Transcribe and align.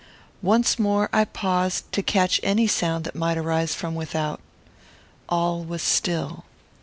Once 0.41 0.79
more 0.79 1.09
I 1.13 1.25
paused 1.25 1.91
to 1.91 2.01
catch 2.01 2.39
any 2.41 2.65
sound 2.65 3.03
that 3.03 3.13
might 3.13 3.37
arise 3.37 3.75
from 3.75 3.93
without. 3.93 4.41
All 5.29 5.63
was 5.63 5.83
still. 5.83 6.43